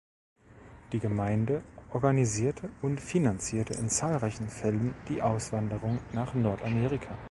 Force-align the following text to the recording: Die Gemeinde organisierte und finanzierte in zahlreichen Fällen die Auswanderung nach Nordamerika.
Die 0.93 0.99
Gemeinde 0.99 1.61
organisierte 1.91 2.71
und 2.81 2.99
finanzierte 2.99 3.75
in 3.75 3.87
zahlreichen 3.87 4.49
Fällen 4.49 4.95
die 5.09 5.21
Auswanderung 5.21 5.99
nach 6.11 6.33
Nordamerika. 6.33 7.15